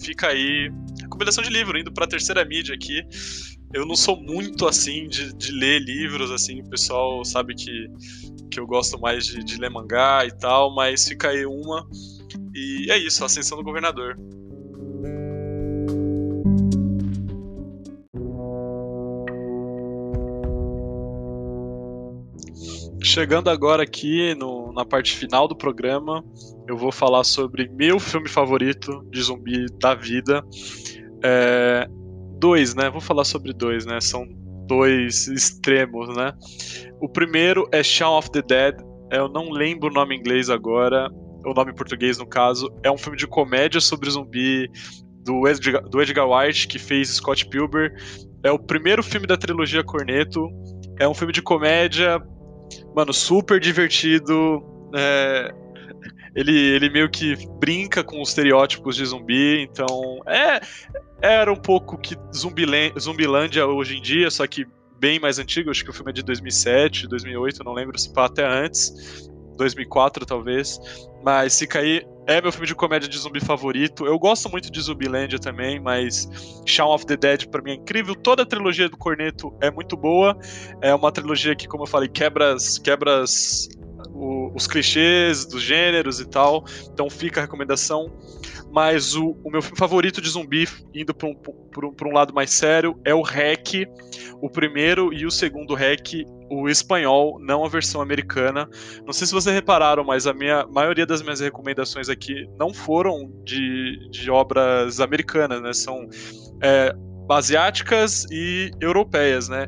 fica 0.00 0.28
aí. 0.28 0.70
Recomendação 1.00 1.42
de 1.42 1.50
livro, 1.50 1.78
indo 1.78 1.92
para 1.92 2.04
a 2.04 2.08
terceira 2.08 2.44
mídia 2.44 2.74
aqui. 2.74 3.02
Eu 3.72 3.86
não 3.86 3.96
sou 3.96 4.20
muito 4.20 4.66
assim 4.66 5.08
de, 5.08 5.32
de 5.34 5.52
ler 5.52 5.80
livros, 5.80 6.30
assim, 6.30 6.60
o 6.60 6.70
pessoal 6.70 7.24
sabe 7.24 7.54
que 7.54 7.88
que 8.50 8.60
eu 8.60 8.66
gosto 8.66 8.98
mais 8.98 9.26
de, 9.26 9.44
de 9.44 9.58
ler 9.60 9.70
mangá 9.70 10.24
e 10.24 10.30
tal, 10.30 10.74
mas 10.74 11.06
fica 11.06 11.28
aí 11.28 11.44
uma. 11.44 11.86
E 12.54 12.90
é 12.90 12.96
isso, 12.96 13.24
Ascensão 13.24 13.58
do 13.58 13.64
Governador. 13.64 14.16
Chegando 23.02 23.50
agora 23.50 23.82
aqui 23.82 24.34
no, 24.34 24.55
na 24.76 24.84
parte 24.84 25.16
final 25.16 25.48
do 25.48 25.56
programa, 25.56 26.22
eu 26.68 26.76
vou 26.76 26.92
falar 26.92 27.24
sobre 27.24 27.66
meu 27.68 27.98
filme 27.98 28.28
favorito 28.28 29.02
de 29.10 29.22
zumbi 29.22 29.64
da 29.80 29.94
vida. 29.94 30.44
É, 31.24 31.88
dois, 32.38 32.74
né? 32.74 32.90
Vou 32.90 33.00
falar 33.00 33.24
sobre 33.24 33.54
dois, 33.54 33.86
né? 33.86 33.98
São 34.02 34.26
dois 34.68 35.26
extremos, 35.28 36.14
né? 36.14 36.34
O 37.00 37.08
primeiro 37.08 37.66
é 37.72 37.82
Shaun 37.82 38.18
of 38.18 38.30
the 38.30 38.42
Dead. 38.42 38.76
Eu 39.10 39.28
não 39.28 39.50
lembro 39.50 39.88
o 39.88 39.92
nome 39.92 40.14
em 40.14 40.18
inglês 40.18 40.50
agora, 40.50 41.08
o 41.46 41.54
nome 41.54 41.72
em 41.72 41.74
português 41.74 42.18
no 42.18 42.26
caso. 42.26 42.70
É 42.82 42.90
um 42.90 42.98
filme 42.98 43.16
de 43.16 43.26
comédia 43.26 43.80
sobre 43.80 44.10
zumbi 44.10 44.68
do 45.24 45.48
Edgar, 45.48 45.82
do 45.88 46.02
Edgar 46.02 46.28
White, 46.28 46.68
que 46.68 46.78
fez 46.78 47.08
Scott 47.14 47.48
Pilgrim. 47.48 47.90
É 48.44 48.50
o 48.50 48.58
primeiro 48.58 49.02
filme 49.02 49.26
da 49.26 49.38
trilogia 49.38 49.82
Corneto. 49.82 50.50
É 51.00 51.08
um 51.08 51.14
filme 51.14 51.32
de 51.32 51.40
comédia, 51.40 52.20
mano, 52.96 53.12
super 53.12 53.60
divertido. 53.60 54.64
É, 54.94 55.54
ele, 56.34 56.58
ele 56.58 56.88
meio 56.88 57.10
que 57.10 57.36
brinca 57.58 58.02
com 58.02 58.22
os 58.22 58.30
estereótipos 58.30 58.96
de 58.96 59.04
zumbi, 59.04 59.60
então 59.60 60.20
é 60.26 60.60
era 61.20 61.50
um 61.50 61.56
pouco 61.56 61.96
que 61.96 62.14
Zumbilândia 62.34 63.66
hoje 63.66 63.96
em 63.96 64.02
dia, 64.02 64.30
só 64.30 64.46
que 64.46 64.66
bem 64.98 65.18
mais 65.18 65.38
antigo, 65.38 65.70
acho 65.70 65.82
que 65.82 65.90
o 65.90 65.92
filme 65.92 66.10
é 66.10 66.12
de 66.12 66.22
2007, 66.22 67.08
2008, 67.08 67.64
não 67.64 67.72
lembro 67.72 67.98
se 67.98 68.12
pá 68.12 68.26
até 68.26 68.46
antes, 68.46 69.30
2004 69.56 70.24
talvez, 70.26 70.78
mas 71.24 71.54
se 71.54 71.66
cair 71.66 72.06
é 72.26 72.40
meu 72.40 72.50
filme 72.50 72.66
de 72.66 72.74
comédia 72.74 73.08
de 73.08 73.16
zumbi 73.16 73.40
favorito. 73.40 74.04
Eu 74.04 74.18
gosto 74.18 74.50
muito 74.50 74.70
de 74.70 74.80
Zumbilândia 74.80 75.38
também, 75.38 75.78
mas 75.78 76.28
Shaun 76.66 76.92
of 76.92 77.06
the 77.06 77.16
Dead 77.16 77.46
para 77.46 77.62
mim 77.62 77.70
é 77.70 77.74
incrível. 77.74 78.16
Toda 78.16 78.42
a 78.42 78.46
trilogia 78.46 78.88
do 78.88 78.96
Corneto 78.96 79.56
é 79.60 79.70
muito 79.70 79.96
boa. 79.96 80.36
É 80.82 80.92
uma 80.92 81.12
trilogia 81.12 81.54
que, 81.54 81.68
como 81.68 81.84
eu 81.84 81.86
falei, 81.86 82.08
quebra, 82.08 82.56
quebra 82.82 83.24
o, 84.10 84.52
os 84.54 84.66
clichês 84.66 85.46
dos 85.46 85.62
gêneros 85.62 86.18
e 86.18 86.28
tal. 86.28 86.64
Então 86.92 87.08
fica 87.08 87.40
a 87.40 87.42
recomendação. 87.44 88.12
mas 88.72 89.14
o, 89.14 89.36
o 89.44 89.50
meu 89.50 89.62
filme 89.62 89.78
favorito 89.78 90.20
de 90.20 90.28
zumbi, 90.28 90.68
indo 90.92 91.14
para 91.14 91.28
um, 91.28 91.32
um, 91.32 92.08
um 92.08 92.12
lado 92.12 92.34
mais 92.34 92.50
sério, 92.50 92.98
é 93.04 93.14
o 93.14 93.22
Rec, 93.22 93.86
o 94.42 94.50
primeiro 94.50 95.14
e 95.14 95.24
o 95.24 95.30
segundo 95.30 95.74
Rec, 95.74 96.24
o 96.50 96.68
espanhol, 96.68 97.38
não 97.40 97.64
a 97.64 97.68
versão 97.68 98.00
americana. 98.00 98.68
Não 99.04 99.12
sei 99.12 99.26
se 99.26 99.32
vocês 99.32 99.54
repararam, 99.54 100.04
mas 100.04 100.26
a 100.26 100.32
minha 100.32 100.66
maioria 100.66 101.06
das 101.06 101.22
minhas 101.22 101.40
recomendações 101.40 102.08
aqui 102.08 102.46
não 102.58 102.72
foram 102.72 103.30
de, 103.44 104.08
de 104.10 104.30
obras 104.30 105.00
americanas, 105.00 105.60
né? 105.60 105.72
São 105.72 106.08
é, 106.62 106.94
asiáticas 107.30 108.26
e 108.30 108.70
europeias, 108.80 109.48
né? 109.48 109.66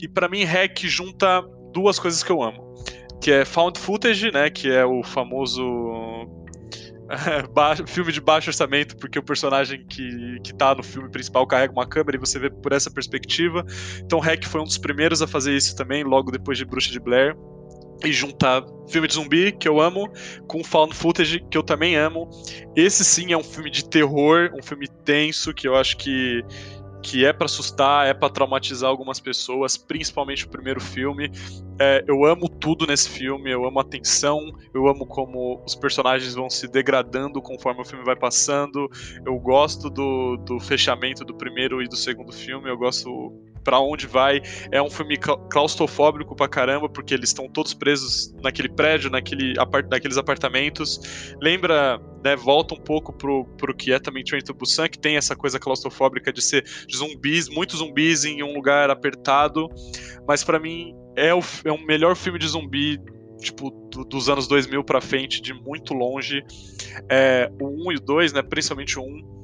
E 0.00 0.08
para 0.08 0.28
mim, 0.28 0.44
Rec 0.44 0.78
junta 0.84 1.42
duas 1.72 1.98
coisas 1.98 2.22
que 2.22 2.32
eu 2.32 2.42
amo, 2.42 2.74
que 3.20 3.30
é 3.30 3.44
found 3.44 3.78
footage, 3.78 4.30
né? 4.32 4.48
Que 4.50 4.70
é 4.70 4.84
o 4.84 5.02
famoso 5.02 5.62
filme 7.86 8.12
de 8.12 8.20
baixo 8.20 8.50
orçamento, 8.50 8.96
porque 8.96 9.18
o 9.18 9.22
personagem 9.22 9.84
que, 9.86 10.38
que 10.42 10.54
tá 10.54 10.74
no 10.74 10.82
filme 10.82 11.10
principal 11.10 11.46
carrega 11.46 11.72
uma 11.72 11.86
câmera 11.86 12.16
e 12.16 12.20
você 12.20 12.38
vê 12.38 12.50
por 12.50 12.72
essa 12.72 12.90
perspectiva. 12.90 13.64
Então, 13.98 14.18
Hack 14.18 14.44
foi 14.46 14.60
um 14.60 14.64
dos 14.64 14.78
primeiros 14.78 15.22
a 15.22 15.26
fazer 15.26 15.54
isso 15.56 15.76
também, 15.76 16.04
logo 16.04 16.30
depois 16.30 16.58
de 16.58 16.64
Bruxa 16.64 16.90
de 16.90 17.00
Blair. 17.00 17.36
E 18.02 18.12
juntar 18.12 18.64
filme 18.88 19.06
de 19.06 19.14
zumbi, 19.14 19.52
que 19.52 19.68
eu 19.68 19.78
amo, 19.78 20.10
com 20.46 20.64
found 20.64 20.94
footage, 20.94 21.44
que 21.50 21.58
eu 21.58 21.62
também 21.62 21.96
amo. 21.96 22.30
Esse 22.74 23.04
sim 23.04 23.32
é 23.32 23.36
um 23.36 23.44
filme 23.44 23.70
de 23.70 23.86
terror, 23.86 24.50
um 24.58 24.62
filme 24.62 24.88
tenso, 25.04 25.52
que 25.52 25.68
eu 25.68 25.76
acho 25.76 25.98
que 25.98 26.42
que 27.02 27.24
é 27.24 27.32
para 27.32 27.46
assustar, 27.46 28.06
é 28.06 28.14
para 28.14 28.28
traumatizar 28.28 28.90
algumas 28.90 29.18
pessoas, 29.18 29.76
principalmente 29.76 30.44
o 30.44 30.48
primeiro 30.48 30.80
filme. 30.80 31.30
É, 31.78 32.04
eu 32.06 32.24
amo 32.24 32.48
tudo 32.48 32.86
nesse 32.86 33.08
filme, 33.08 33.50
eu 33.50 33.66
amo 33.66 33.80
a 33.80 33.84
tensão, 33.84 34.40
eu 34.74 34.86
amo 34.86 35.06
como 35.06 35.62
os 35.64 35.74
personagens 35.74 36.34
vão 36.34 36.50
se 36.50 36.68
degradando 36.68 37.40
conforme 37.40 37.80
o 37.80 37.84
filme 37.84 38.04
vai 38.04 38.16
passando. 38.16 38.88
Eu 39.24 39.38
gosto 39.38 39.88
do, 39.88 40.36
do 40.38 40.60
fechamento 40.60 41.24
do 41.24 41.34
primeiro 41.34 41.82
e 41.82 41.88
do 41.88 41.96
segundo 41.96 42.32
filme, 42.32 42.68
eu 42.68 42.76
gosto 42.76 43.32
para 43.64 43.80
onde 43.80 44.06
vai. 44.06 44.40
É 44.70 44.80
um 44.80 44.90
filme 44.90 45.16
claustrofóbico 45.50 46.34
pra 46.34 46.48
caramba, 46.48 46.88
porque 46.88 47.14
eles 47.14 47.30
estão 47.30 47.48
todos 47.48 47.74
presos 47.74 48.32
naquele 48.42 48.68
prédio, 48.68 49.10
naquele, 49.10 49.58
apart, 49.58 49.86
naqueles 49.90 50.16
apartamentos. 50.16 51.34
Lembra, 51.40 52.00
né, 52.24 52.36
volta 52.36 52.74
um 52.74 52.80
pouco 52.80 53.12
pro, 53.12 53.44
pro 53.56 53.74
que 53.74 53.92
é 53.92 53.98
também 53.98 54.24
Train 54.24 54.42
to 54.42 54.54
Busan, 54.54 54.88
que 54.88 54.98
tem 54.98 55.16
essa 55.16 55.36
coisa 55.36 55.58
claustrofóbica 55.58 56.32
de 56.32 56.42
ser 56.42 56.64
zumbis, 56.92 57.48
muitos 57.48 57.78
zumbis 57.78 58.24
em 58.24 58.42
um 58.42 58.54
lugar 58.54 58.90
apertado. 58.90 59.68
Mas 60.26 60.44
para 60.44 60.58
mim 60.58 60.94
é 61.16 61.34
o, 61.34 61.40
é 61.64 61.72
o 61.72 61.78
melhor 61.78 62.16
filme 62.16 62.38
de 62.38 62.48
zumbi 62.48 62.98
tipo, 63.40 63.70
do, 63.90 64.04
dos 64.04 64.28
anos 64.28 64.46
2000 64.46 64.84
para 64.84 65.00
frente, 65.00 65.40
de 65.40 65.52
muito 65.52 65.94
longe. 65.94 66.44
É, 67.08 67.50
o 67.60 67.88
1 67.88 67.92
e 67.92 67.96
o 67.96 68.00
2, 68.00 68.32
né, 68.32 68.42
principalmente 68.42 68.98
o 68.98 69.02
1, 69.02 69.42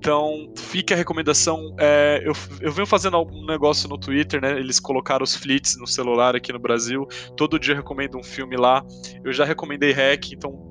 então, 0.00 0.50
fica 0.56 0.94
a 0.94 0.96
recomendação. 0.96 1.74
É, 1.78 2.22
eu, 2.24 2.32
eu 2.62 2.72
venho 2.72 2.86
fazendo 2.86 3.20
um 3.20 3.44
negócio 3.44 3.86
no 3.86 3.98
Twitter, 3.98 4.40
né? 4.40 4.58
Eles 4.58 4.80
colocaram 4.80 5.22
os 5.22 5.36
flits 5.36 5.76
no 5.78 5.86
celular 5.86 6.34
aqui 6.34 6.54
no 6.54 6.58
Brasil. 6.58 7.06
Todo 7.36 7.58
dia 7.58 7.74
eu 7.74 7.76
recomendo 7.76 8.16
um 8.16 8.22
filme 8.22 8.56
lá. 8.56 8.82
Eu 9.22 9.30
já 9.30 9.44
recomendei 9.44 9.92
Hack, 9.92 10.32
então 10.32 10.69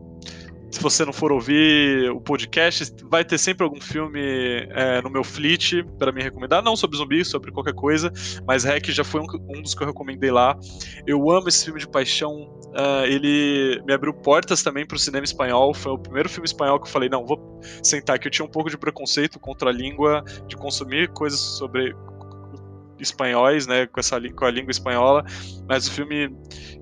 se 0.72 0.82
você 0.82 1.04
não 1.04 1.14
for 1.14 1.32
ouvir 1.32 2.12
o 2.12 2.22
podcast, 2.22 2.94
vai 3.04 3.26
ter 3.26 3.38
sempre 3.38 3.64
algum 3.64 3.82
filme 3.82 4.20
é, 4.70 5.02
no 5.02 5.10
meu 5.10 5.24
fleet 5.24 5.84
para 5.98 6.12
me 6.12 6.22
recomendar, 6.22 6.64
não 6.64 6.76
sobre 6.76 6.98
zumbi, 6.98 7.26
sobre 7.26 7.52
qualquer 7.52 7.74
coisa, 7.74 8.12
mas 8.46 8.64
Hack 8.64 8.88
já 8.90 9.04
foi 9.04 9.22
um, 9.22 9.28
um, 9.58 9.62
dos 9.62 9.74
que 9.74 9.82
eu 9.82 9.88
recomendei 9.88 10.32
lá. 10.32 10.58
Eu 11.08 11.30
amo 11.32 11.50
esse 11.50 11.66
filme 11.66 11.80
de 11.80 11.88
paixão, 11.88 12.50
uh, 12.68 13.06
ele 13.06 13.82
me 13.86 13.94
abriu 13.94 14.14
portas 14.14 14.62
também 14.62 14.86
para 14.86 14.96
o 14.96 15.00
cinema 15.00 15.26
espanhol, 15.26 15.74
foi 15.74 15.92
o 15.92 15.98
primeiro 15.98 16.30
filme 16.30 16.46
espanhol 16.46 16.80
que 16.80 16.88
eu 16.88 16.92
falei, 16.92 17.10
não, 17.10 17.26
vou 17.26 17.60
sentar 17.84 18.16
aqui, 18.16 18.28
eu 18.28 18.32
tinha 18.32 18.46
um 18.46 18.52
pouco 18.52 18.70
de 18.70 18.78
preconceito 18.78 19.40
contra 19.40 19.70
a 19.70 19.74
língua, 19.74 20.24
de 20.48 20.56
consumir 20.56 21.10
coisas 21.10 21.40
sobre 21.40 21.96
espanhóis, 23.00 23.68
né, 23.68 23.88
com, 23.88 24.00
essa, 24.00 24.20
com 24.32 24.46
a 24.46 24.52
língua 24.52 24.72
espanhola, 24.72 25.24
mas 25.68 25.88
o 25.88 25.92
filme 25.92 26.30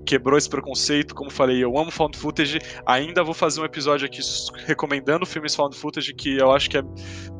quebrou 0.04 0.38
esse 0.38 0.48
preconceito, 0.48 1.14
como 1.14 1.30
falei, 1.30 1.62
eu 1.62 1.76
amo 1.78 1.90
found 1.90 2.16
footage, 2.16 2.58
ainda 2.86 3.22
vou 3.22 3.34
fazer 3.34 3.60
um 3.60 3.64
episódio 3.64 4.06
aqui 4.06 4.20
recomendando 4.66 5.26
filmes 5.26 5.54
found 5.54 5.76
footage, 5.76 6.14
que 6.14 6.38
eu 6.38 6.50
acho 6.52 6.70
que 6.70 6.78
é, 6.78 6.82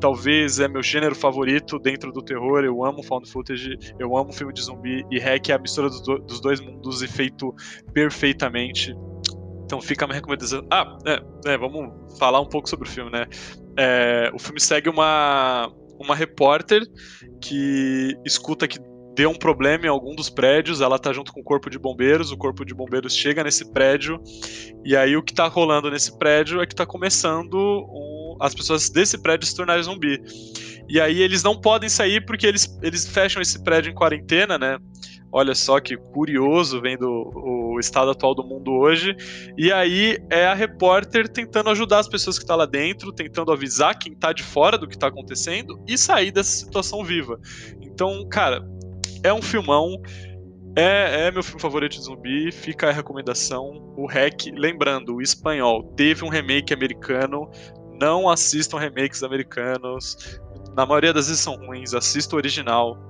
talvez 0.00 0.60
é 0.60 0.68
meu 0.68 0.82
gênero 0.82 1.14
favorito 1.14 1.78
dentro 1.78 2.12
do 2.12 2.22
terror, 2.22 2.64
eu 2.64 2.84
amo 2.84 3.02
found 3.02 3.30
footage, 3.30 3.78
eu 3.98 4.16
amo 4.16 4.32
filme 4.32 4.52
de 4.52 4.62
zumbi, 4.62 5.04
e 5.10 5.18
Hack 5.18 5.48
é 5.48 5.54
a 5.54 5.58
mistura 5.58 5.88
dos, 5.88 6.02
do, 6.02 6.18
dos 6.18 6.40
dois 6.40 6.60
mundos 6.60 7.02
e 7.02 7.08
feito 7.08 7.54
perfeitamente, 7.92 8.94
então 9.68 9.82
fica 9.82 10.06
a 10.06 10.08
minha 10.08 10.16
recomendação. 10.16 10.66
Ah, 10.70 10.98
é, 11.06 11.52
é, 11.52 11.58
vamos 11.58 12.18
falar 12.18 12.40
um 12.40 12.46
pouco 12.46 12.68
sobre 12.68 12.88
o 12.88 12.90
filme, 12.90 13.10
né? 13.10 13.26
É, 13.76 14.30
o 14.34 14.38
filme 14.38 14.58
segue 14.58 14.88
uma, 14.88 15.70
uma 15.98 16.14
repórter 16.14 16.82
que 17.40 18.16
escuta 18.24 18.66
que 18.66 18.78
deu 19.18 19.30
um 19.30 19.34
problema 19.34 19.86
em 19.86 19.88
algum 19.88 20.14
dos 20.14 20.30
prédios, 20.30 20.80
ela 20.80 20.96
tá 20.96 21.12
junto 21.12 21.32
com 21.32 21.40
o 21.40 21.44
corpo 21.44 21.68
de 21.68 21.76
bombeiros, 21.76 22.30
o 22.30 22.36
corpo 22.36 22.64
de 22.64 22.72
bombeiros 22.72 23.16
chega 23.16 23.42
nesse 23.42 23.72
prédio, 23.72 24.22
e 24.84 24.96
aí 24.96 25.16
o 25.16 25.22
que 25.24 25.34
tá 25.34 25.48
rolando 25.48 25.90
nesse 25.90 26.16
prédio 26.16 26.62
é 26.62 26.66
que 26.66 26.74
tá 26.74 26.86
começando 26.86 27.56
um, 27.56 28.36
as 28.40 28.54
pessoas 28.54 28.88
desse 28.88 29.20
prédio 29.20 29.48
se 29.48 29.56
tornarem 29.56 29.82
zumbi. 29.82 30.22
E 30.88 31.00
aí 31.00 31.20
eles 31.20 31.42
não 31.42 31.60
podem 31.60 31.88
sair 31.88 32.24
porque 32.24 32.46
eles, 32.46 32.78
eles 32.80 33.06
fecham 33.06 33.42
esse 33.42 33.62
prédio 33.64 33.90
em 33.90 33.94
quarentena, 33.94 34.56
né? 34.56 34.78
Olha 35.30 35.54
só 35.54 35.78
que 35.78 35.96
curioso 35.96 36.80
vendo 36.80 37.06
o 37.06 37.78
estado 37.78 38.10
atual 38.10 38.34
do 38.34 38.42
mundo 38.42 38.72
hoje. 38.72 39.14
E 39.56 39.70
aí 39.70 40.18
é 40.30 40.46
a 40.46 40.54
repórter 40.54 41.28
tentando 41.28 41.68
ajudar 41.70 41.98
as 41.98 42.08
pessoas 42.08 42.38
que 42.38 42.44
estão 42.44 42.56
tá 42.56 42.64
lá 42.64 42.66
dentro, 42.66 43.12
tentando 43.12 43.52
avisar 43.52 43.98
quem 43.98 44.12
está 44.12 44.32
de 44.32 44.42
fora 44.42 44.78
do 44.78 44.88
que 44.88 44.94
está 44.94 45.08
acontecendo 45.08 45.78
e 45.86 45.98
sair 45.98 46.30
dessa 46.30 46.50
situação 46.50 47.04
viva. 47.04 47.38
Então, 47.80 48.26
cara, 48.28 48.66
é 49.22 49.32
um 49.32 49.42
filmão. 49.42 50.00
É, 50.76 51.26
é, 51.26 51.30
meu 51.30 51.42
filme 51.42 51.60
favorito 51.60 51.96
de 51.96 52.02
zumbi, 52.02 52.52
fica 52.52 52.88
a 52.88 52.92
recomendação. 52.92 53.92
O 53.96 54.06
Hack, 54.06 54.46
lembrando, 54.54 55.16
o 55.16 55.22
espanhol 55.22 55.82
teve 55.94 56.24
um 56.24 56.28
remake 56.28 56.72
americano. 56.72 57.50
Não 58.00 58.30
assistam 58.30 58.78
remakes 58.78 59.22
americanos. 59.22 60.40
Na 60.74 60.86
maioria 60.86 61.12
das 61.12 61.26
vezes 61.26 61.42
são 61.42 61.56
ruins, 61.56 61.92
assista 61.92 62.36
o 62.36 62.38
original 62.38 63.07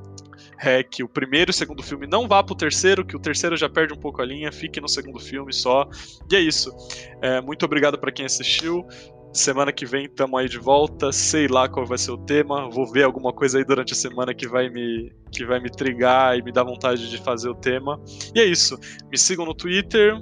Hack, 0.58 1.00
o 1.02 1.08
primeiro 1.08 1.50
e 1.50 1.52
o 1.52 1.54
segundo 1.54 1.82
filme. 1.82 2.06
Não 2.06 2.26
vá 2.26 2.42
pro 2.42 2.54
terceiro, 2.54 3.04
que 3.04 3.16
o 3.16 3.20
terceiro 3.20 3.56
já 3.56 3.68
perde 3.68 3.94
um 3.94 3.96
pouco 3.96 4.20
a 4.20 4.24
linha, 4.24 4.50
fique 4.50 4.80
no 4.80 4.88
segundo 4.88 5.18
filme 5.20 5.52
só. 5.52 5.88
E 6.30 6.36
é 6.36 6.40
isso. 6.40 6.74
É, 7.22 7.40
muito 7.40 7.64
obrigado 7.64 7.98
para 7.98 8.10
quem 8.10 8.26
assistiu. 8.26 8.84
Semana 9.32 9.72
que 9.72 9.86
vem 9.86 10.06
estamos 10.06 10.40
aí 10.40 10.48
de 10.48 10.58
volta. 10.58 11.12
Sei 11.12 11.46
lá 11.46 11.68
qual 11.68 11.86
vai 11.86 11.98
ser 11.98 12.10
o 12.10 12.18
tema. 12.18 12.68
Vou 12.70 12.90
ver 12.90 13.04
alguma 13.04 13.32
coisa 13.32 13.58
aí 13.58 13.64
durante 13.64 13.92
a 13.92 13.96
semana 13.96 14.34
que 14.34 14.48
vai 14.48 14.68
me 14.68 15.12
que 15.30 15.44
vai 15.44 15.60
me 15.60 15.70
trigar 15.70 16.36
e 16.36 16.42
me 16.42 16.50
dar 16.50 16.64
vontade 16.64 17.08
de 17.08 17.18
fazer 17.18 17.48
o 17.48 17.54
tema. 17.54 18.00
E 18.34 18.40
é 18.40 18.44
isso. 18.44 18.78
Me 19.10 19.18
sigam 19.18 19.44
no 19.44 19.54
Twitter, 19.54 20.14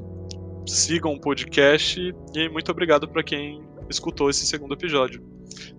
sigam 0.67 1.13
o 1.13 1.21
podcast 1.21 2.01
e 2.35 2.49
muito 2.49 2.71
obrigado 2.71 3.09
para 3.09 3.23
quem 3.23 3.65
escutou 3.89 4.29
esse 4.29 4.45
segundo 4.45 4.75
episódio. 4.75 5.23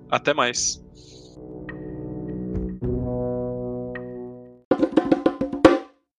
Até 0.10 0.34
mais. 0.34 0.87